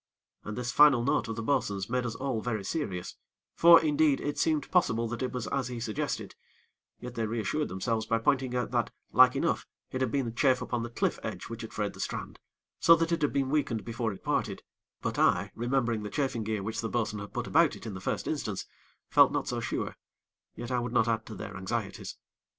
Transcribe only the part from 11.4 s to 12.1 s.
which had frayed the